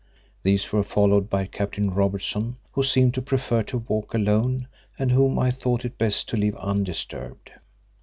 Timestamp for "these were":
0.41-0.81